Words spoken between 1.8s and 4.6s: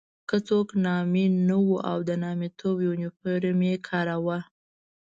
او د نامیتوب یونیفورم یې کاراوه.